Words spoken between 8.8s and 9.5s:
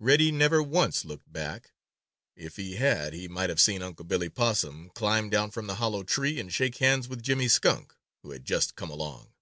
along.